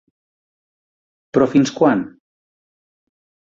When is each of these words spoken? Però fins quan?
Però 1.37 1.49
fins 1.53 1.75
quan? 1.81 2.03